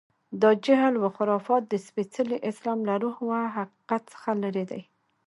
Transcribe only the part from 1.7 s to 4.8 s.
سپېڅلي اسلام له روح و حقیقت څخه لرې